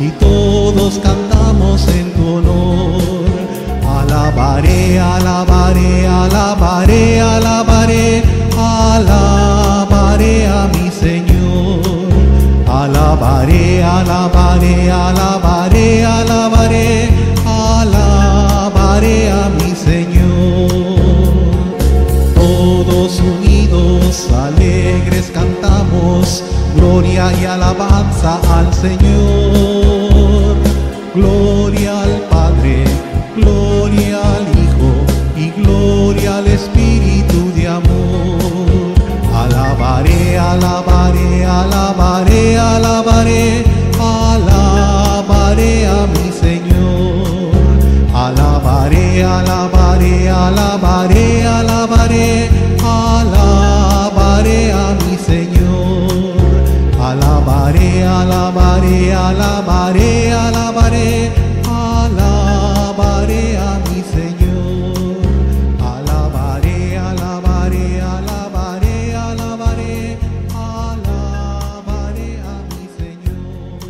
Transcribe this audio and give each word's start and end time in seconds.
y 0.00 0.08
todos 0.18 0.98
cantamos 0.98 1.86
en 1.88 2.12
tu 2.14 2.36
honor. 2.36 3.02
Alabaré, 4.00 4.98
alabaré, 4.98 6.06
alabaré, 6.06 7.20
alabaré, 7.20 7.75
y 27.32 27.44
alabanza 27.44 28.38
al 28.56 28.72
Señor. 28.72 29.35
Alabaré, 59.12 60.32
alabaré, 60.32 60.32
alabaré, 60.32 61.32
alabaré 61.66 63.56
a 63.56 63.78
mi 63.86 64.00
Señor. 64.02 65.16
Alabaré, 65.80 66.96
alabaré, 66.98 68.00
alabaré, 68.00 69.14
alabaré, 69.14 70.18
alabaré 70.54 72.30
a 72.40 72.54
mi 72.70 72.84
Señor. 72.98 73.80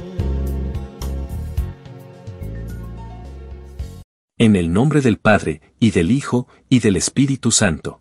En 4.39 4.57
el 4.57 4.73
nombre 4.73 5.01
del 5.01 5.19
Padre, 5.19 5.61
y 5.81 5.91
del 5.91 6.11
Hijo, 6.11 6.49
y 6.69 6.81
del 6.81 6.97
Espíritu 6.97 7.51
Santo. 7.51 8.01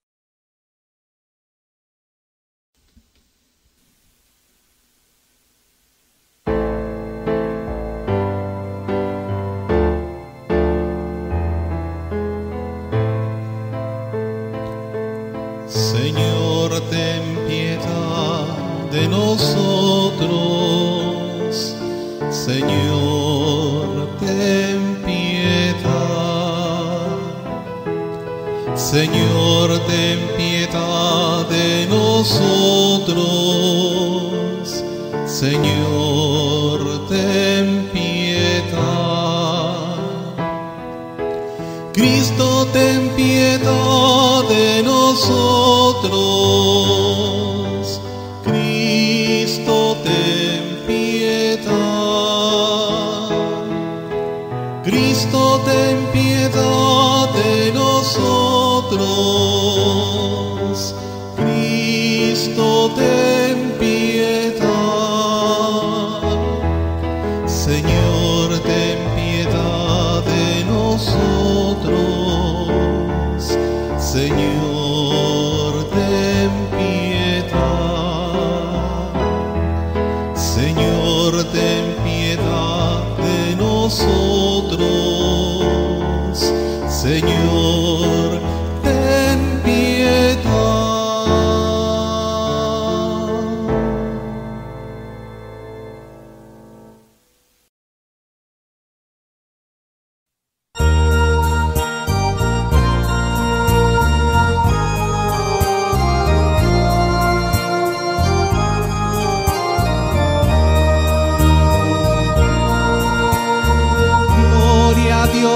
Señor, 28.75 29.79
ten 29.87 30.19
piedad 30.37 31.47
de 31.49 31.87
nosotros. 31.87 33.21
Señor, 35.25 37.07
ten 37.07 37.89
piedad. 37.93 38.71
Cristo, 41.93 42.67
ten 42.73 43.09
piedad 43.15 44.43
de 44.49 44.83
nosotros. 44.83 46.80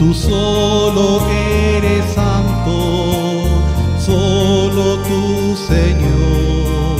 Tú 0.00 0.14
solo 0.14 1.20
eres 1.28 2.14
santo, 2.14 3.44
solo 3.98 4.96
tú 5.02 5.54
Señor, 5.68 6.96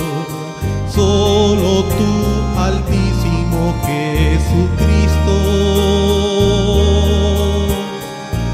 solo 0.86 1.84
tú 1.84 2.12
altísimo 2.60 3.74
Jesucristo 3.86 5.36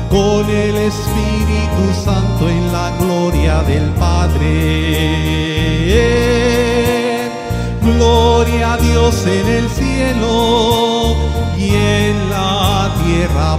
con 0.09 0.49
el 0.49 0.77
Espíritu 0.77 1.93
Santo 2.05 2.49
en 2.49 2.73
la 2.73 2.97
gloria 3.01 3.65
del 3.65 3.91
Padre. 3.95 4.47
Gloria 7.83 8.75
a 8.75 8.77
Dios 8.77 9.27
en 9.27 9.47
el 9.49 9.69
cielo 9.71 11.17
y 11.59 11.71
en 11.71 12.31
la 12.31 12.95
tierra 13.05 13.59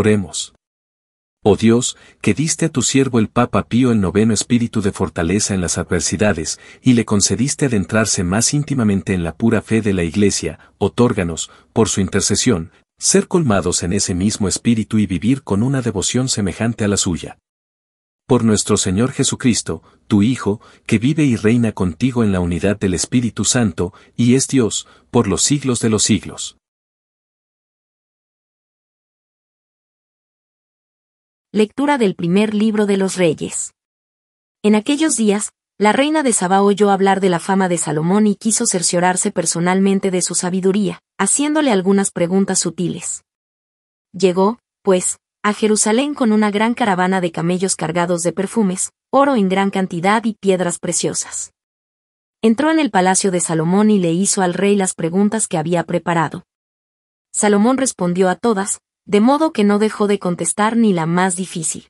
Oremos. 0.00 0.54
Oh 1.44 1.56
Dios, 1.56 1.98
que 2.22 2.32
diste 2.32 2.64
a 2.64 2.68
tu 2.70 2.80
siervo 2.80 3.18
el 3.18 3.28
Papa 3.28 3.68
Pío 3.68 3.92
el 3.92 4.00
noveno 4.00 4.32
espíritu 4.32 4.80
de 4.80 4.92
fortaleza 4.92 5.52
en 5.52 5.60
las 5.60 5.76
adversidades, 5.76 6.58
y 6.80 6.94
le 6.94 7.04
concediste 7.04 7.66
adentrarse 7.66 8.24
más 8.24 8.54
íntimamente 8.54 9.12
en 9.12 9.24
la 9.24 9.36
pura 9.36 9.60
fe 9.60 9.82
de 9.82 9.92
la 9.92 10.02
Iglesia, 10.02 10.58
otórganos, 10.78 11.50
por 11.74 11.90
su 11.90 12.00
intercesión, 12.00 12.72
ser 12.98 13.28
colmados 13.28 13.82
en 13.82 13.92
ese 13.92 14.14
mismo 14.14 14.48
espíritu 14.48 14.96
y 14.98 15.04
vivir 15.04 15.42
con 15.42 15.62
una 15.62 15.82
devoción 15.82 16.30
semejante 16.30 16.84
a 16.84 16.88
la 16.88 16.96
suya. 16.96 17.36
Por 18.26 18.42
nuestro 18.42 18.78
Señor 18.78 19.12
Jesucristo, 19.12 19.82
tu 20.08 20.22
Hijo, 20.22 20.62
que 20.86 20.98
vive 20.98 21.24
y 21.24 21.36
reina 21.36 21.72
contigo 21.72 22.24
en 22.24 22.32
la 22.32 22.40
unidad 22.40 22.78
del 22.78 22.94
Espíritu 22.94 23.44
Santo, 23.44 23.92
y 24.16 24.34
es 24.34 24.48
Dios, 24.48 24.88
por 25.10 25.28
los 25.28 25.42
siglos 25.42 25.80
de 25.80 25.90
los 25.90 26.04
siglos. 26.04 26.56
Lectura 31.52 31.98
del 31.98 32.14
primer 32.14 32.54
libro 32.54 32.86
de 32.86 32.96
los 32.96 33.16
Reyes. 33.16 33.74
En 34.62 34.76
aquellos 34.76 35.16
días, 35.16 35.50
la 35.78 35.90
reina 35.90 36.22
de 36.22 36.32
Saba 36.32 36.62
oyó 36.62 36.90
hablar 36.90 37.18
de 37.18 37.28
la 37.28 37.40
fama 37.40 37.68
de 37.68 37.76
Salomón 37.76 38.28
y 38.28 38.36
quiso 38.36 38.66
cerciorarse 38.66 39.32
personalmente 39.32 40.12
de 40.12 40.22
su 40.22 40.36
sabiduría, 40.36 41.00
haciéndole 41.18 41.72
algunas 41.72 42.12
preguntas 42.12 42.60
sutiles. 42.60 43.24
Llegó, 44.12 44.60
pues, 44.82 45.18
a 45.42 45.52
Jerusalén 45.52 46.14
con 46.14 46.30
una 46.30 46.52
gran 46.52 46.72
caravana 46.72 47.20
de 47.20 47.32
camellos 47.32 47.74
cargados 47.74 48.22
de 48.22 48.32
perfumes, 48.32 48.92
oro 49.10 49.34
en 49.34 49.48
gran 49.48 49.70
cantidad 49.70 50.22
y 50.22 50.34
piedras 50.34 50.78
preciosas. 50.78 51.52
Entró 52.42 52.70
en 52.70 52.78
el 52.78 52.92
palacio 52.92 53.32
de 53.32 53.40
Salomón 53.40 53.90
y 53.90 53.98
le 53.98 54.12
hizo 54.12 54.42
al 54.42 54.54
rey 54.54 54.76
las 54.76 54.94
preguntas 54.94 55.48
que 55.48 55.58
había 55.58 55.82
preparado. 55.82 56.44
Salomón 57.32 57.76
respondió 57.76 58.28
a 58.28 58.36
todas, 58.36 58.78
de 59.04 59.20
modo 59.20 59.52
que 59.52 59.64
no 59.64 59.78
dejó 59.78 60.06
de 60.06 60.18
contestar 60.18 60.76
ni 60.76 60.92
la 60.92 61.06
más 61.06 61.36
difícil. 61.36 61.88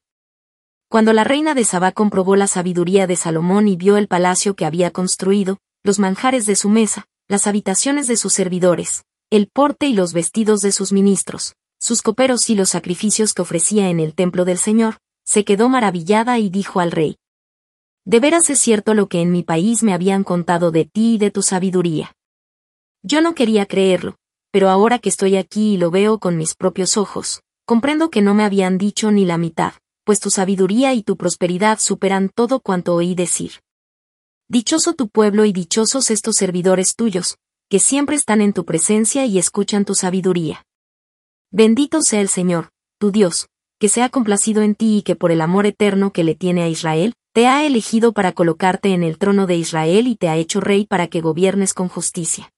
Cuando 0.88 1.12
la 1.12 1.24
reina 1.24 1.54
de 1.54 1.64
Sabá 1.64 1.92
comprobó 1.92 2.36
la 2.36 2.46
sabiduría 2.46 3.06
de 3.06 3.16
Salomón 3.16 3.68
y 3.68 3.76
vio 3.76 3.96
el 3.96 4.08
palacio 4.08 4.56
que 4.56 4.64
había 4.64 4.90
construido, 4.90 5.58
los 5.82 5.98
manjares 5.98 6.46
de 6.46 6.56
su 6.56 6.68
mesa, 6.68 7.06
las 7.28 7.46
habitaciones 7.46 8.06
de 8.08 8.16
sus 8.16 8.32
servidores, 8.32 9.04
el 9.30 9.46
porte 9.46 9.86
y 9.86 9.94
los 9.94 10.12
vestidos 10.12 10.60
de 10.60 10.72
sus 10.72 10.92
ministros, 10.92 11.54
sus 11.78 12.02
coperos 12.02 12.50
y 12.50 12.56
los 12.56 12.70
sacrificios 12.70 13.34
que 13.34 13.42
ofrecía 13.42 13.88
en 13.88 14.00
el 14.00 14.14
templo 14.14 14.44
del 14.44 14.58
Señor, 14.58 14.98
se 15.24 15.44
quedó 15.44 15.68
maravillada 15.68 16.38
y 16.38 16.50
dijo 16.50 16.80
al 16.80 16.90
rey. 16.90 17.16
De 18.04 18.18
veras 18.18 18.50
es 18.50 18.58
cierto 18.58 18.94
lo 18.94 19.08
que 19.08 19.20
en 19.20 19.30
mi 19.30 19.44
país 19.44 19.82
me 19.84 19.94
habían 19.94 20.24
contado 20.24 20.72
de 20.72 20.86
ti 20.86 21.14
y 21.14 21.18
de 21.18 21.30
tu 21.30 21.42
sabiduría. 21.42 22.12
Yo 23.02 23.20
no 23.20 23.34
quería 23.34 23.66
creerlo, 23.66 24.16
pero 24.50 24.68
ahora 24.68 24.98
que 24.98 25.08
estoy 25.08 25.36
aquí 25.36 25.74
y 25.74 25.76
lo 25.76 25.90
veo 25.90 26.18
con 26.18 26.36
mis 26.36 26.54
propios 26.54 26.96
ojos, 26.96 27.42
comprendo 27.66 28.10
que 28.10 28.22
no 28.22 28.34
me 28.34 28.44
habían 28.44 28.78
dicho 28.78 29.10
ni 29.10 29.24
la 29.24 29.38
mitad, 29.38 29.74
pues 30.04 30.20
tu 30.20 30.30
sabiduría 30.30 30.92
y 30.94 31.02
tu 31.02 31.16
prosperidad 31.16 31.78
superan 31.78 32.30
todo 32.34 32.60
cuanto 32.60 32.94
oí 32.94 33.14
decir. 33.14 33.52
Dichoso 34.48 34.94
tu 34.94 35.08
pueblo 35.08 35.44
y 35.44 35.52
dichosos 35.52 36.10
estos 36.10 36.36
servidores 36.36 36.96
tuyos, 36.96 37.36
que 37.68 37.78
siempre 37.78 38.16
están 38.16 38.40
en 38.40 38.52
tu 38.52 38.64
presencia 38.64 39.24
y 39.24 39.38
escuchan 39.38 39.84
tu 39.84 39.94
sabiduría. 39.94 40.64
Bendito 41.52 42.02
sea 42.02 42.20
el 42.20 42.28
Señor, 42.28 42.70
tu 42.98 43.12
Dios, 43.12 43.46
que 43.78 43.88
se 43.88 44.02
ha 44.02 44.08
complacido 44.08 44.62
en 44.62 44.74
ti 44.74 44.98
y 44.98 45.02
que 45.02 45.14
por 45.14 45.30
el 45.30 45.40
amor 45.40 45.66
eterno 45.66 46.12
que 46.12 46.24
le 46.24 46.34
tiene 46.34 46.62
a 46.62 46.68
Israel, 46.68 47.14
te 47.32 47.46
ha 47.46 47.64
elegido 47.64 48.12
para 48.12 48.32
colocarte 48.32 48.92
en 48.92 49.04
el 49.04 49.18
trono 49.18 49.46
de 49.46 49.56
Israel 49.56 50.08
y 50.08 50.16
te 50.16 50.28
ha 50.28 50.36
hecho 50.36 50.60
rey 50.60 50.84
para 50.84 51.06
que 51.06 51.20
gobiernes 51.20 51.72
con 51.72 51.88
justicia. 51.88 52.50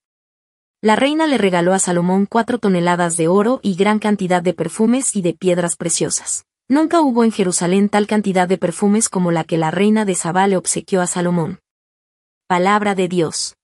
La 0.84 0.96
reina 0.96 1.28
le 1.28 1.38
regaló 1.38 1.74
a 1.74 1.78
Salomón 1.78 2.26
cuatro 2.26 2.58
toneladas 2.58 3.16
de 3.16 3.28
oro 3.28 3.60
y 3.62 3.76
gran 3.76 4.00
cantidad 4.00 4.42
de 4.42 4.52
perfumes 4.52 5.14
y 5.14 5.22
de 5.22 5.32
piedras 5.32 5.76
preciosas. 5.76 6.44
Nunca 6.68 7.02
hubo 7.02 7.22
en 7.22 7.30
Jerusalén 7.30 7.88
tal 7.88 8.08
cantidad 8.08 8.48
de 8.48 8.58
perfumes 8.58 9.08
como 9.08 9.30
la 9.30 9.44
que 9.44 9.58
la 9.58 9.70
reina 9.70 10.04
de 10.04 10.16
Sabá 10.16 10.48
le 10.48 10.56
obsequió 10.56 11.00
a 11.00 11.06
Salomón. 11.06 11.60
Palabra 12.48 12.96
de 12.96 13.06
Dios. 13.06 13.54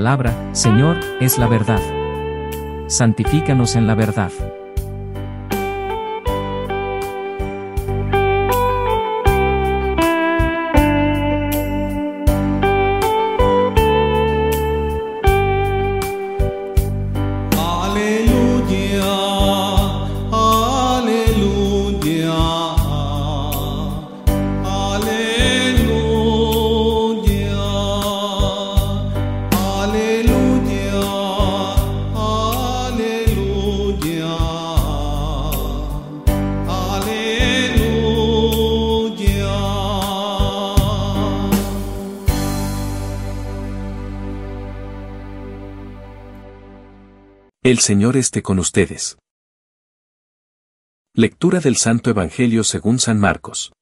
Palabra, 0.00 0.34
Señor, 0.52 0.98
es 1.20 1.36
la 1.36 1.46
verdad. 1.46 1.78
Santifícanos 2.86 3.76
en 3.76 3.86
la 3.86 3.94
verdad. 3.94 4.32
El 47.70 47.78
Señor 47.78 48.16
esté 48.16 48.42
con 48.42 48.58
ustedes. 48.58 49.16
Lectura 51.14 51.60
del 51.60 51.76
Santo 51.76 52.10
Evangelio 52.10 52.64
según 52.64 52.98
San 52.98 53.20
Marcos. 53.20 53.72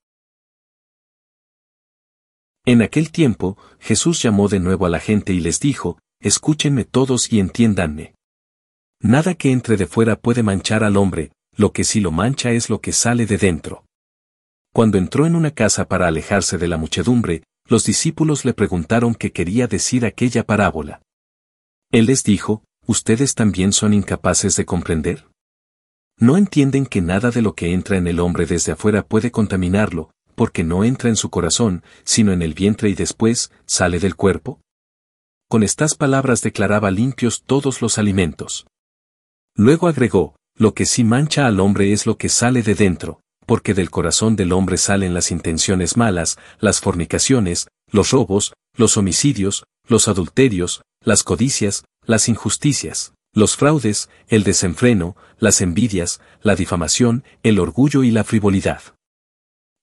En 2.67 2.83
aquel 2.83 3.11
tiempo, 3.11 3.57
Jesús 3.81 4.21
llamó 4.21 4.49
de 4.49 4.61
nuevo 4.61 4.85
a 4.85 4.91
la 4.91 5.01
gente 5.01 5.33
y 5.33 5.41
les 5.41 5.59
dijo, 5.59 5.99
Escúchenme 6.21 6.85
todos 6.85 7.33
y 7.33 7.41
entiéndanme. 7.41 8.15
Nada 9.01 9.35
que 9.37 9.53
entre 9.53 9.79
de 9.79 9.87
fuera 9.87 10.17
puede 10.17 10.43
manchar 10.43 10.85
al 10.85 10.99
hombre, 10.99 11.33
lo 11.57 11.73
que 11.73 11.85
sí 11.85 12.01
lo 12.01 12.11
mancha 12.11 12.51
es 12.51 12.69
lo 12.69 12.83
que 12.83 12.93
sale 12.93 13.25
de 13.25 13.39
dentro. 13.39 13.87
Cuando 14.75 14.99
entró 14.99 15.25
en 15.25 15.35
una 15.35 15.53
casa 15.53 15.89
para 15.89 16.09
alejarse 16.09 16.59
de 16.59 16.69
la 16.69 16.77
muchedumbre, 16.77 17.43
los 17.65 17.87
discípulos 17.87 18.45
le 18.45 18.53
preguntaron 18.53 19.15
qué 19.15 19.33
quería 19.33 19.67
decir 19.67 20.05
aquella 20.05 20.45
parábola. 20.45 21.01
Él 21.91 22.05
les 22.05 22.23
dijo, 22.23 22.65
¿ustedes 22.89 23.35
también 23.35 23.73
son 23.73 23.93
incapaces 23.93 24.57
de 24.57 24.65
comprender? 24.65 25.29
¿No 26.19 26.39
entienden 26.39 26.87
que 26.87 27.03
nada 27.03 27.31
de 27.31 27.43
lo 27.43 27.55
que 27.55 27.75
entra 27.75 27.99
en 27.99 28.07
el 28.07 28.19
hombre 28.19 28.47
desde 28.47 28.73
afuera 28.73 29.07
puede 29.07 29.31
contaminarlo, 29.31 30.11
porque 30.35 30.65
no 30.65 30.85
entra 30.85 31.11
en 31.11 31.17
su 31.17 31.29
corazón, 31.29 31.85
sino 32.05 32.33
en 32.33 32.41
el 32.41 32.55
vientre 32.55 32.89
y 32.89 32.95
después, 32.95 33.53
sale 33.67 34.01
del 34.01 34.17
cuerpo? 34.17 34.61
Con 35.51 35.63
estas 35.63 35.95
palabras 35.95 36.41
declaraba 36.41 36.91
limpios 36.91 37.43
todos 37.45 37.83
los 37.83 37.99
alimentos. 37.99 38.67
Luego 39.55 39.87
agregó, 39.87 40.37
lo 40.57 40.73
que 40.73 40.87
sí 40.87 41.05
mancha 41.05 41.47
al 41.47 41.61
hombre 41.61 41.93
es 41.93 42.07
lo 42.07 42.17
que 42.17 42.31
sale 42.31 42.63
de 42.63 42.75
dentro, 42.75 43.21
porque 43.45 43.75
del 43.75 43.91
corazón 43.91 44.35
del 44.35 44.53
hombre 44.53 44.79
salen 44.79 45.13
las 45.13 45.31
intenciones 45.31 45.99
malas, 45.99 46.39
las 46.59 46.81
fornicaciones, 46.81 47.69
los 47.91 48.13
robos, 48.13 48.55
los 48.77 48.97
homicidios, 48.97 49.65
los 49.87 50.09
adulterios, 50.09 50.83
las 51.03 51.23
codicias, 51.23 51.85
las 52.09 52.31
injusticias, 52.31 53.13
los 53.35 53.55
fraudes, 53.57 54.09
el 54.29 54.43
desenfreno, 54.43 55.15
las 55.39 55.61
envidias, 55.61 56.23
la 56.41 56.57
difamación, 56.57 57.23
el 57.43 57.61
orgullo 57.61 58.03
y 58.03 58.11
la 58.11 58.25
frivolidad. 58.25 58.81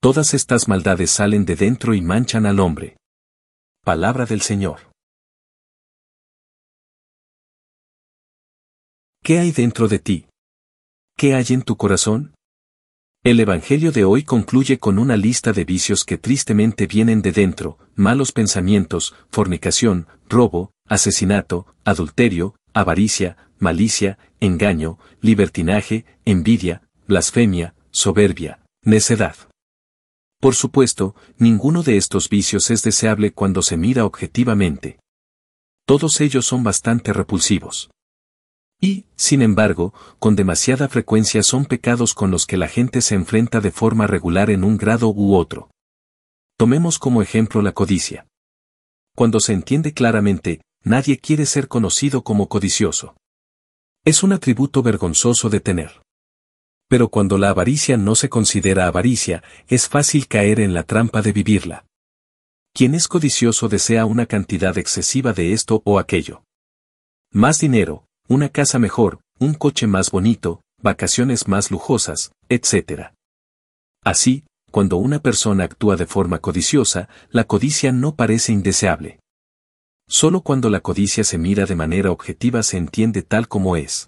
Todas 0.01 0.33
estas 0.33 0.67
maldades 0.67 1.11
salen 1.11 1.45
de 1.45 1.55
dentro 1.55 1.93
y 1.93 2.01
manchan 2.01 2.47
al 2.47 2.59
hombre. 2.59 2.97
Palabra 3.83 4.25
del 4.25 4.41
Señor. 4.41 4.79
¿Qué 9.23 9.37
hay 9.37 9.51
dentro 9.51 9.87
de 9.87 9.99
ti? 9.99 10.25
¿Qué 11.15 11.35
hay 11.35 11.45
en 11.49 11.61
tu 11.61 11.77
corazón? 11.77 12.33
El 13.23 13.39
Evangelio 13.39 13.91
de 13.91 14.03
hoy 14.03 14.23
concluye 14.23 14.79
con 14.79 14.97
una 14.97 15.15
lista 15.15 15.53
de 15.53 15.63
vicios 15.63 16.03
que 16.03 16.17
tristemente 16.17 16.87
vienen 16.87 17.21
de 17.21 17.31
dentro, 17.31 17.77
malos 17.95 18.31
pensamientos, 18.31 19.15
fornicación, 19.29 20.07
robo, 20.27 20.74
asesinato, 20.87 21.67
adulterio, 21.83 22.55
avaricia, 22.73 23.37
malicia, 23.59 24.17
engaño, 24.39 24.99
libertinaje, 25.21 26.05
envidia, 26.25 26.87
blasfemia, 27.07 27.75
soberbia, 27.91 28.61
necedad. 28.83 29.35
Por 30.39 30.55
supuesto, 30.55 31.15
ninguno 31.37 31.81
de 31.81 31.97
estos 31.97 32.29
vicios 32.29 32.69
es 32.69 32.83
deseable 32.83 33.33
cuando 33.33 33.61
se 33.61 33.77
mira 33.77 34.05
objetivamente. 34.05 34.99
Todos 35.87 36.21
ellos 36.21 36.45
son 36.45 36.63
bastante 36.63 37.13
repulsivos. 37.13 37.89
Y, 38.81 39.05
sin 39.15 39.41
embargo, 39.41 39.93
con 40.19 40.35
demasiada 40.35 40.89
frecuencia 40.89 41.41
son 41.43 41.65
pecados 41.65 42.13
con 42.13 42.29
los 42.29 42.45
que 42.45 42.57
la 42.57 42.67
gente 42.67 43.01
se 43.01 43.15
enfrenta 43.15 43.61
de 43.61 43.71
forma 43.71 44.05
regular 44.05 44.49
en 44.49 44.63
un 44.63 44.77
grado 44.77 45.09
u 45.09 45.35
otro. 45.35 45.71
Tomemos 46.57 46.99
como 46.99 47.21
ejemplo 47.21 47.61
la 47.61 47.71
codicia. 47.71 48.27
Cuando 49.15 49.39
se 49.39 49.53
entiende 49.53 49.93
claramente, 49.93 50.61
nadie 50.85 51.17
quiere 51.17 51.45
ser 51.45 51.67
conocido 51.67 52.23
como 52.23 52.47
codicioso. 52.47 53.17
Es 54.05 54.23
un 54.23 54.31
atributo 54.31 54.83
vergonzoso 54.83 55.49
de 55.49 55.59
tener. 55.59 56.01
Pero 56.87 57.09
cuando 57.09 57.39
la 57.39 57.49
avaricia 57.49 57.97
no 57.97 58.13
se 58.13 58.29
considera 58.29 58.85
avaricia, 58.85 59.43
es 59.67 59.89
fácil 59.89 60.27
caer 60.27 60.59
en 60.59 60.75
la 60.75 60.83
trampa 60.83 61.23
de 61.23 61.33
vivirla. 61.33 61.85
Quien 62.73 62.93
es 62.93 63.07
codicioso 63.07 63.67
desea 63.67 64.05
una 64.05 64.27
cantidad 64.27 64.77
excesiva 64.77 65.33
de 65.33 65.53
esto 65.53 65.81
o 65.85 65.97
aquello. 65.97 66.43
Más 67.31 67.59
dinero, 67.59 68.05
una 68.27 68.49
casa 68.49 68.77
mejor, 68.77 69.19
un 69.39 69.55
coche 69.55 69.87
más 69.87 70.11
bonito, 70.11 70.61
vacaciones 70.81 71.47
más 71.47 71.71
lujosas, 71.71 72.31
etc. 72.47 73.11
Así, 74.03 74.43
cuando 74.69 74.97
una 74.97 75.19
persona 75.19 75.63
actúa 75.63 75.95
de 75.95 76.05
forma 76.05 76.39
codiciosa, 76.39 77.09
la 77.31 77.45
codicia 77.45 77.91
no 77.91 78.15
parece 78.15 78.51
indeseable. 78.51 79.19
Solo 80.07 80.41
cuando 80.41 80.69
la 80.69 80.81
codicia 80.81 81.23
se 81.23 81.37
mira 81.37 81.65
de 81.65 81.75
manera 81.75 82.11
objetiva 82.11 82.63
se 82.63 82.77
entiende 82.77 83.23
tal 83.23 83.47
como 83.47 83.75
es. 83.75 84.07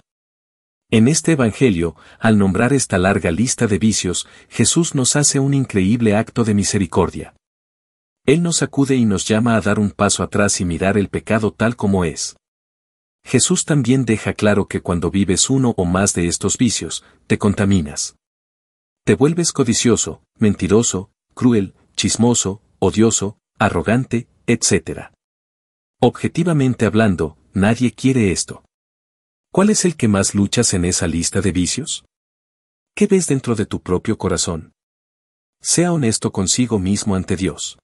En 0.89 1.07
este 1.07 1.33
Evangelio, 1.33 1.95
al 2.19 2.37
nombrar 2.37 2.71
esta 2.71 2.97
larga 2.97 3.31
lista 3.31 3.67
de 3.67 3.77
vicios, 3.77 4.27
Jesús 4.47 4.95
nos 4.95 5.15
hace 5.15 5.39
un 5.39 5.53
increíble 5.53 6.15
acto 6.15 6.43
de 6.43 6.53
misericordia. 6.53 7.35
Él 8.25 8.43
nos 8.43 8.61
acude 8.61 8.95
y 8.95 9.05
nos 9.05 9.27
llama 9.27 9.55
a 9.55 9.61
dar 9.61 9.79
un 9.79 9.91
paso 9.91 10.23
atrás 10.23 10.61
y 10.61 10.65
mirar 10.65 10.97
el 10.97 11.09
pecado 11.09 11.51
tal 11.51 11.75
como 11.75 12.05
es. 12.05 12.37
Jesús 13.25 13.65
también 13.65 14.05
deja 14.05 14.33
claro 14.33 14.67
que 14.67 14.81
cuando 14.81 15.11
vives 15.11 15.49
uno 15.49 15.73
o 15.75 15.83
más 15.83 16.13
de 16.13 16.27
estos 16.27 16.57
vicios, 16.57 17.03
te 17.25 17.37
contaminas. 17.37 18.15
Te 19.03 19.15
vuelves 19.15 19.51
codicioso, 19.51 20.21
mentiroso, 20.37 21.11
cruel, 21.33 21.73
chismoso, 21.95 22.61
odioso, 22.79 23.37
arrogante, 23.59 24.27
etc. 24.45 25.11
Objetivamente 25.99 26.85
hablando, 26.85 27.39
nadie 27.53 27.91
quiere 27.91 28.31
esto. 28.31 28.63
¿Cuál 29.51 29.71
es 29.71 29.83
el 29.83 29.95
que 29.95 30.07
más 30.07 30.35
luchas 30.35 30.75
en 30.75 30.85
esa 30.85 31.07
lista 31.07 31.41
de 31.41 31.51
vicios? 31.51 32.05
¿Qué 32.95 33.07
ves 33.07 33.25
dentro 33.25 33.55
de 33.55 33.65
tu 33.65 33.81
propio 33.81 34.15
corazón? 34.15 34.73
Sea 35.59 35.91
honesto 35.91 36.31
consigo 36.31 36.77
mismo 36.77 37.15
ante 37.15 37.35
Dios. 37.35 37.79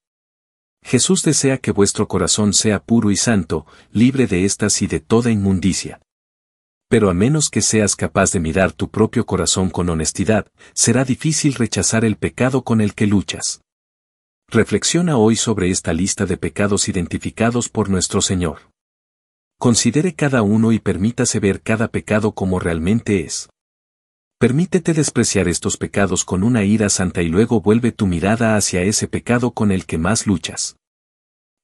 Jesús 0.84 1.24
desea 1.24 1.58
que 1.58 1.72
vuestro 1.72 2.06
corazón 2.06 2.52
sea 2.52 2.84
puro 2.84 3.10
y 3.10 3.16
santo, 3.16 3.66
libre 3.90 4.28
de 4.28 4.44
estas 4.44 4.80
y 4.80 4.86
de 4.86 5.00
toda 5.00 5.32
inmundicia. 5.32 6.00
Pero 6.88 7.10
a 7.10 7.14
menos 7.14 7.50
que 7.50 7.62
seas 7.62 7.96
capaz 7.96 8.30
de 8.30 8.38
mirar 8.38 8.70
tu 8.70 8.90
propio 8.90 9.26
corazón 9.26 9.70
con 9.70 9.88
honestidad, 9.88 10.46
será 10.72 11.04
difícil 11.04 11.54
rechazar 11.54 12.04
el 12.04 12.14
pecado 12.14 12.62
con 12.62 12.80
el 12.80 12.94
que 12.94 13.08
luchas. 13.08 13.63
Reflexiona 14.48 15.16
hoy 15.16 15.36
sobre 15.36 15.70
esta 15.70 15.92
lista 15.92 16.26
de 16.26 16.36
pecados 16.36 16.88
identificados 16.88 17.68
por 17.68 17.88
nuestro 17.88 18.20
Señor. 18.20 18.70
Considere 19.58 20.14
cada 20.14 20.42
uno 20.42 20.72
y 20.72 20.78
permítase 20.78 21.40
ver 21.40 21.60
cada 21.60 21.88
pecado 21.88 22.32
como 22.32 22.60
realmente 22.60 23.24
es. 23.24 23.48
Permítete 24.38 24.92
despreciar 24.92 25.48
estos 25.48 25.76
pecados 25.76 26.24
con 26.24 26.44
una 26.44 26.64
ira 26.64 26.88
santa 26.88 27.22
y 27.22 27.28
luego 27.28 27.60
vuelve 27.60 27.92
tu 27.92 28.06
mirada 28.06 28.56
hacia 28.56 28.82
ese 28.82 29.08
pecado 29.08 29.52
con 29.52 29.72
el 29.72 29.86
que 29.86 29.98
más 29.98 30.26
luchas. 30.26 30.76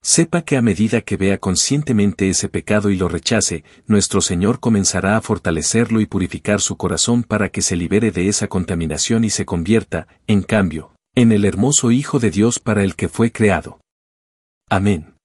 Sepa 0.03 0.43
que 0.43 0.57
a 0.57 0.63
medida 0.63 1.03
que 1.03 1.19
vea 1.19 1.37
conscientemente 1.37 2.31
ese 2.31 2.49
pecado 2.49 2.89
y 2.89 2.97
lo 2.97 3.09
rechace, 3.09 3.65
nuestro 3.87 4.23
Señor 4.23 4.59
comenzará 4.59 5.17
a 5.17 5.21
fortalecerlo 5.21 6.01
y 6.01 6.07
purificar 6.07 6.63
su 6.63 6.77
corazón 6.79 7.23
para 7.23 7.51
que 7.51 7.61
se 7.61 7.77
libere 7.77 8.11
de 8.11 8.29
esa 8.29 8.49
contaminación 8.49 9.25
y 9.25 9.31
se 9.31 9.45
convierta, 9.45 10.09
en 10.27 10.43
cambio, 10.43 10.95
en 11.21 11.33
el 11.33 11.45
hermoso 11.45 11.91
Hijo 11.91 12.19
de 12.19 12.31
Dios 12.31 12.59
para 12.59 12.83
el 12.83 12.97
que 12.97 13.11
fue 13.11 13.31
creado. 13.31 13.79
Amén. 14.71 15.17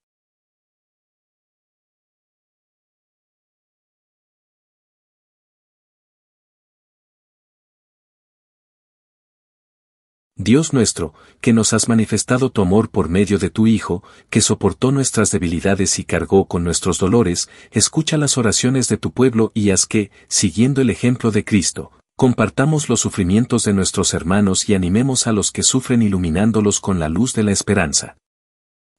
Dios 10.37 10.73
nuestro, 10.73 11.13
que 11.39 11.53
nos 11.53 11.71
has 11.71 11.87
manifestado 11.87 12.49
tu 12.49 12.61
amor 12.61 12.89
por 12.89 13.07
medio 13.07 13.39
de 13.39 13.49
tu 13.49 13.65
Hijo, 13.65 14.03
que 14.29 14.41
soportó 14.41 14.91
nuestras 14.91 15.31
debilidades 15.31 15.97
y 15.97 16.03
cargó 16.03 16.49
con 16.49 16.65
nuestros 16.65 16.99
dolores, 16.99 17.47
escucha 17.71 18.17
las 18.17 18.37
oraciones 18.37 18.89
de 18.89 18.97
tu 18.97 19.11
pueblo 19.11 19.53
y 19.53 19.69
haz 19.69 19.85
que, 19.85 20.11
siguiendo 20.27 20.81
el 20.81 20.89
ejemplo 20.89 21.31
de 21.31 21.45
Cristo, 21.45 21.93
compartamos 22.15 22.87
los 22.87 23.01
sufrimientos 23.01 23.65
de 23.65 23.73
nuestros 23.73 24.13
hermanos 24.13 24.69
y 24.69 24.73
animemos 24.73 25.27
a 25.27 25.33
los 25.33 25.51
que 25.51 25.63
sufren 25.63 26.01
iluminándolos 26.01 26.79
con 26.79 26.99
la 26.99 27.09
luz 27.09 27.33
de 27.33 27.43
la 27.43 27.51
esperanza. 27.51 28.17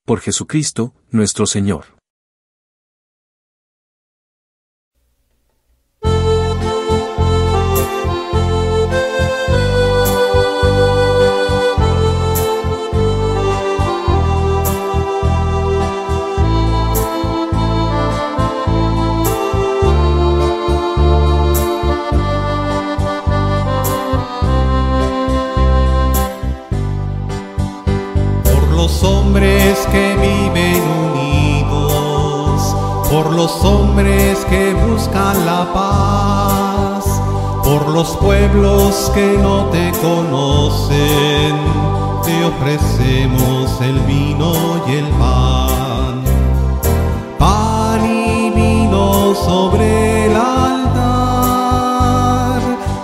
Por 0.05 0.21
Jesucristo, 0.21 0.95
nuestro 1.11 1.47
Señor. 1.47 1.96
Los 33.47 33.65
hombres 33.65 34.45
que 34.47 34.75
buscan 34.75 35.47
la 35.47 35.73
paz, 35.73 37.05
por 37.63 37.87
los 37.91 38.17
pueblos 38.17 39.09
que 39.15 39.39
no 39.39 39.67
te 39.67 39.93
conocen, 40.03 41.55
te 42.25 42.45
ofrecemos 42.45 43.81
el 43.83 44.01
vino 44.01 44.53
y 44.89 44.97
el 44.97 45.07
pan. 45.21 46.25
Pan 47.39 48.05
y 48.05 48.51
vino 48.51 49.33
sobre 49.37 50.27
el 50.27 50.35
altar 50.35 51.71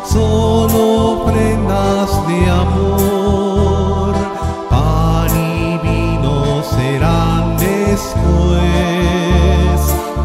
son 0.05 0.71
ofrendas 0.75 2.11
de 2.27 2.51
amor 2.51 3.13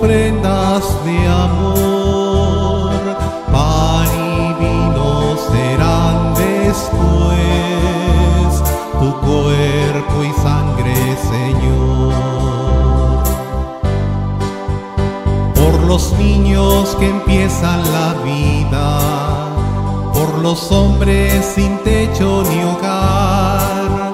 prendas 0.00 0.84
de 1.04 1.28
amor, 1.28 2.92
pan 3.50 4.08
y 4.18 4.52
vino 4.62 5.36
serán 5.50 6.34
después. 6.34 7.42
Tu 9.00 9.08
cuerpo 9.20 10.16
y 10.22 10.32
sangre, 10.42 10.96
Señor. 11.30 12.12
Por 15.54 15.74
los 15.84 16.12
niños 16.18 16.94
que 16.96 17.08
empiezan 17.08 17.80
la 17.92 18.14
vida, 18.22 19.00
por 20.12 20.38
los 20.38 20.70
hombres 20.70 21.44
sin 21.54 21.78
techo 21.78 22.44
ni 22.50 22.62
hogar, 22.62 24.12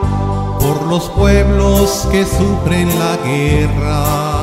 por 0.61 0.87
los 0.87 1.09
pueblos 1.11 2.07
que 2.13 2.25
sufren 2.25 2.89
la 2.99 3.17
guerra, 3.25 4.38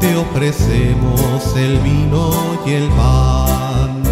te 0.00 0.16
ofrecemos 0.16 1.56
el 1.56 1.78
vino 1.80 2.30
y 2.66 2.72
el 2.72 2.88
pan. 2.90 4.02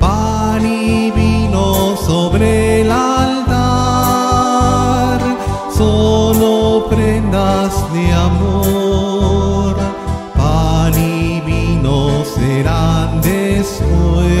Pan 0.00 0.66
y 0.66 1.10
vino 1.12 1.96
sobre 1.96 2.82
el 2.82 2.90
altar 2.90 4.32
son 5.76 6.36
ofrendas 6.42 7.72
de 7.92 8.12
amor. 8.12 9.76
Pan 10.36 10.92
y 10.94 11.40
vino 11.40 12.24
serán 12.24 13.20
después 13.22 14.32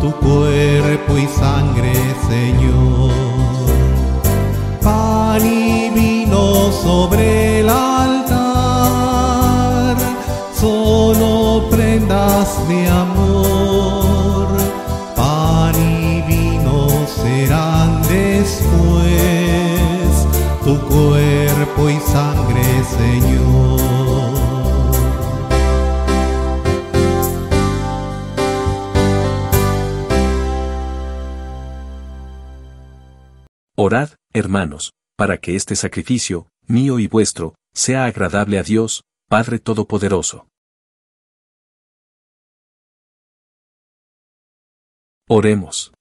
tu 0.00 0.12
cuerpo 0.12 1.18
y 1.18 1.26
sangre, 1.26 1.92
Señor. 2.28 2.63
De 12.34 12.88
amor. 12.88 14.48
Pan 15.14 15.74
y 15.76 16.20
vino 16.22 16.88
serán 17.06 18.02
después 18.02 19.14
tu 20.64 20.76
cuerpo 20.80 21.90
y 21.90 22.00
sangre, 22.00 22.64
Señor. 22.98 24.34
Orad, 33.76 34.10
hermanos, 34.32 34.92
para 35.16 35.38
que 35.38 35.54
este 35.54 35.76
sacrificio, 35.76 36.48
mío 36.66 36.98
y 36.98 37.06
vuestro, 37.06 37.54
sea 37.72 38.06
agradable 38.06 38.58
a 38.58 38.64
Dios, 38.64 39.04
Padre 39.28 39.60
Todopoderoso. 39.60 40.48
Oremos. 45.26 45.94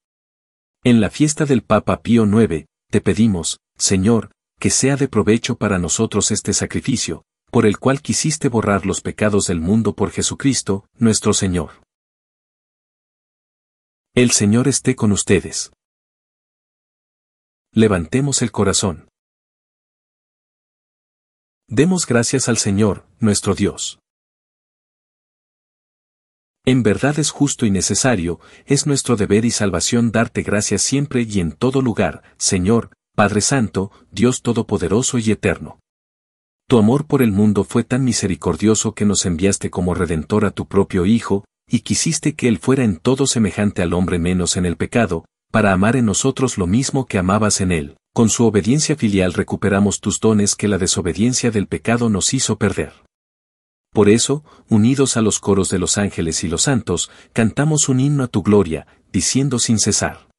En 0.84 1.00
la 1.00 1.10
fiesta 1.10 1.46
del 1.46 1.64
Papa 1.64 2.02
Pío 2.02 2.26
IX, 2.26 2.66
te 2.92 3.00
pedimos, 3.00 3.62
Señor, 3.78 4.32
que 4.60 4.70
sea 4.70 4.98
de 4.98 5.08
provecho 5.08 5.56
para 5.56 5.80
nosotros 5.80 6.30
este 6.32 6.52
sacrificio, 6.52 7.24
por 7.50 7.66
el 7.66 7.80
cual 7.80 8.02
quisiste 8.02 8.50
borrar 8.50 8.86
los 8.86 9.00
pecados 9.00 9.48
del 9.48 9.62
mundo 9.62 9.96
por 9.96 10.12
Jesucristo, 10.12 10.90
nuestro 10.96 11.32
Señor. 11.32 11.82
El 14.14 14.32
Señor 14.32 14.68
esté 14.68 14.94
con 14.98 15.14
ustedes. 15.14 15.72
Levantemos 17.72 18.42
el 18.42 18.52
corazón. 18.52 19.08
Demos 21.70 22.06
gracias 22.06 22.50
al 22.50 22.58
Señor, 22.58 23.08
nuestro 23.20 23.56
Dios. 23.56 24.03
En 26.66 26.82
verdad 26.82 27.20
es 27.20 27.30
justo 27.30 27.66
y 27.66 27.72
necesario, 27.72 28.40
es 28.66 28.88
nuestro 28.88 29.18
deber 29.18 29.44
y 29.44 29.52
salvación 29.52 30.14
darte 30.14 30.44
gracias 30.44 30.82
siempre 30.82 31.28
y 31.30 31.42
en 31.42 31.52
todo 31.52 31.82
lugar, 31.82 32.24
Señor, 32.38 32.92
Padre 33.16 33.42
Santo, 33.42 33.92
Dios 34.12 34.42
Todopoderoso 34.42 35.18
y 35.18 35.30
Eterno. 35.30 35.80
Tu 36.70 36.78
amor 36.78 37.06
por 37.06 37.22
el 37.22 37.34
mundo 37.34 37.66
fue 37.66 37.84
tan 37.84 38.06
misericordioso 38.06 38.94
que 38.94 39.04
nos 39.04 39.26
enviaste 39.26 39.70
como 39.70 39.94
Redentor 39.94 40.46
a 40.46 40.52
tu 40.52 40.66
propio 40.66 41.06
Hijo, 41.06 41.44
y 41.70 41.82
quisiste 41.82 42.34
que 42.34 42.48
Él 42.48 42.60
fuera 42.60 42.86
en 42.86 42.96
todo 42.96 43.28
semejante 43.28 43.82
al 43.82 43.92
hombre 43.92 44.18
menos 44.18 44.56
en 44.56 44.66
el 44.66 44.78
pecado, 44.78 45.26
para 45.52 45.74
amar 45.74 45.98
en 45.98 46.06
nosotros 46.06 46.58
lo 46.58 46.66
mismo 46.66 47.08
que 47.08 47.18
amabas 47.18 47.60
en 47.60 47.74
Él. 47.74 47.98
Con 48.14 48.30
su 48.30 48.46
obediencia 48.46 48.96
filial 48.96 49.34
recuperamos 49.34 50.00
tus 50.00 50.22
dones 50.22 50.56
que 50.56 50.70
la 50.70 50.78
desobediencia 50.78 51.52
del 51.52 51.68
pecado 51.68 52.10
nos 52.10 52.34
hizo 52.34 52.58
perder. 52.58 52.94
Por 53.94 54.10
eso, 54.10 54.44
unidos 54.70 55.18
a 55.18 55.22
los 55.22 55.40
coros 55.40 55.70
de 55.70 55.78
los 55.80 56.00
ángeles 56.00 56.44
y 56.44 56.48
los 56.48 56.64
santos, 56.64 57.12
cantamos 57.32 57.90
un 57.90 58.00
himno 58.00 58.24
a 58.24 58.28
tu 58.28 58.42
gloria, 58.42 58.88
diciendo 59.12 59.60
sin 59.60 59.80
cesar. 59.80 60.33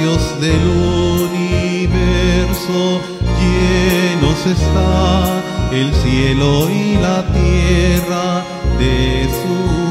Dios 0.00 0.40
del 0.40 0.66
universo, 1.26 2.80
llenos 3.38 4.46
está 4.46 5.42
el 5.72 5.92
cielo 5.92 6.70
y 6.70 6.94
la 6.96 7.22
tierra 7.26 8.42
de 8.78 9.28
su 9.28 9.89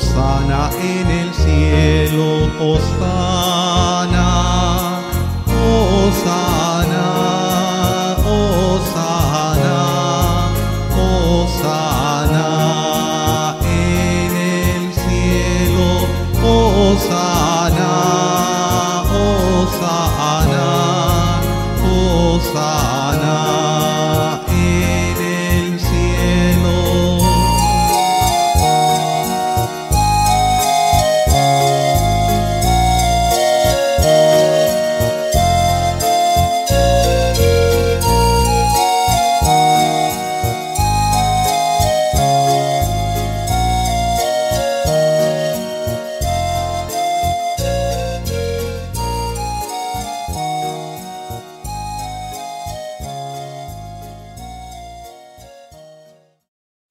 Osana 0.00 0.70
en 0.82 1.10
el 1.10 1.34
cielo, 1.34 2.50
Osana, 2.58 3.49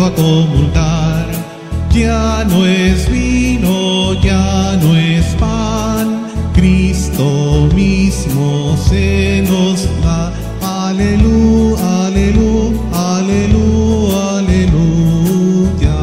Cuerpo 0.00 0.04
a 0.04 0.14
comulgar. 0.14 1.26
Ya 1.92 2.44
no 2.48 2.64
es 2.64 3.10
vino, 3.10 4.14
ya 4.22 4.78
no 4.80 4.96
es 4.96 5.26
pan, 5.36 6.26
Cristo 6.54 7.68
mismo 7.74 8.76
se 8.88 9.44
nos 9.48 9.88
da. 10.02 10.32
Aleluya, 10.62 12.06
aleluya, 12.06 12.80
aleluya, 12.92 14.38
aleluya. 14.38 15.98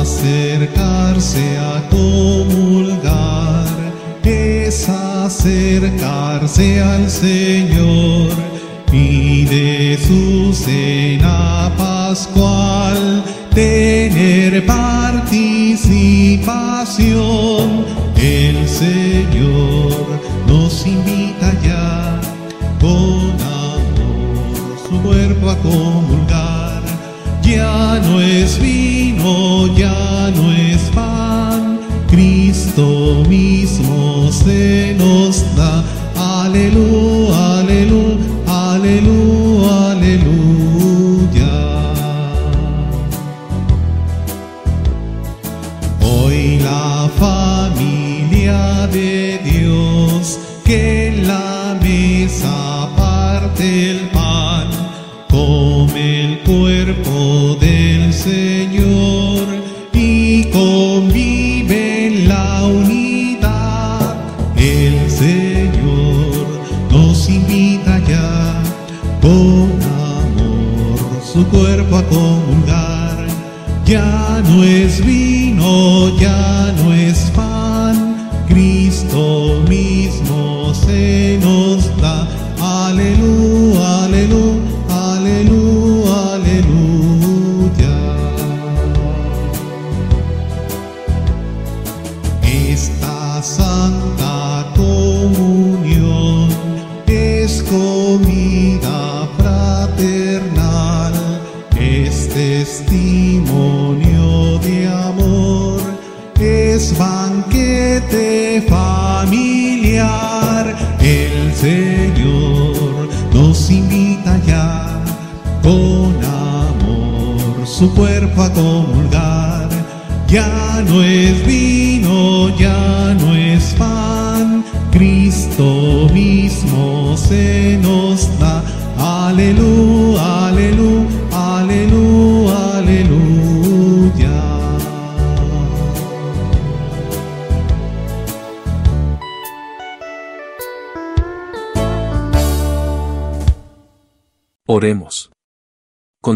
Acercarse 0.00 1.58
a 1.58 1.82
comulgar 1.90 3.66
es 4.22 4.88
acercarse 4.88 6.80
al 6.80 7.10
Señor 7.10 7.61
Ya 73.92 74.42
no 74.48 74.64
es 74.64 75.04
vino, 75.04 76.16
ya 76.16 76.72
no 76.78 76.94
es 76.94 77.30
pan, 77.36 77.51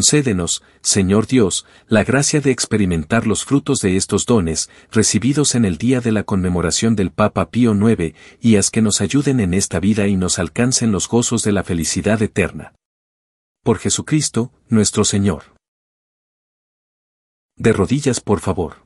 Concédenos, 0.07 0.63
Señor 0.83 1.27
Dios, 1.27 1.67
la 1.89 2.05
gracia 2.05 2.41
de 2.41 2.53
experimentar 2.53 3.27
los 3.27 3.45
frutos 3.45 3.81
de 3.81 3.97
estos 3.97 4.25
dones, 4.25 4.71
recibidos 4.93 5.57
en 5.57 5.65
el 5.65 5.79
día 5.79 6.01
de 6.01 6.13
la 6.13 6.23
conmemoración 6.23 6.95
del 6.95 7.11
Papa 7.11 7.51
Pío 7.51 7.75
IX, 7.75 8.15
y 8.41 8.55
haz 8.55 8.71
que 8.71 8.83
nos 8.83 9.01
ayuden 9.01 9.41
en 9.41 9.53
esta 9.53 9.81
vida 9.81 10.07
y 10.07 10.15
nos 10.15 10.39
alcancen 10.39 10.93
los 10.93 11.09
gozos 11.09 11.43
de 11.43 11.51
la 11.51 11.65
felicidad 11.65 12.23
eterna. 12.23 12.73
Por 13.65 13.81
Jesucristo, 13.81 14.53
nuestro 14.69 15.05
Señor. 15.05 15.43
De 17.57 17.73
rodillas, 17.73 18.21
por 18.21 18.39
favor. 18.39 18.86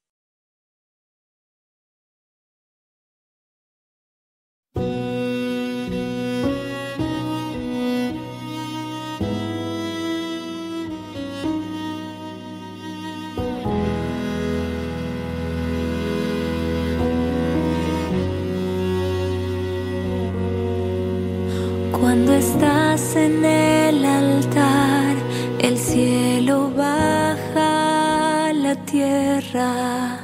En 23.15 23.43
el 23.43 24.05
altar, 24.05 25.15
el 25.59 25.77
cielo 25.77 26.71
baja 26.75 28.47
a 28.47 28.53
la 28.53 28.75
tierra. 28.85 30.19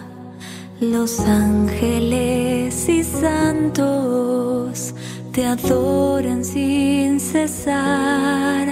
Los 0.79 1.19
ángeles 1.21 2.87
y 2.87 3.03
santos 3.03 4.93
te 5.31 5.45
adoran 5.45 6.45
sin 6.45 7.19
cesar. 7.19 8.67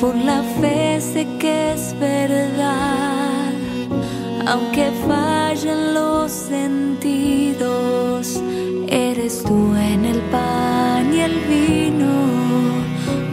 Por 0.00 0.14
la 0.14 0.42
fe 0.60 1.00
sé 1.00 1.26
que 1.38 1.72
es 1.72 1.98
verdad, 1.98 3.52
aunque 4.46 4.90
fallen 5.06 5.94
los 5.94 6.30
sentidos, 6.30 6.80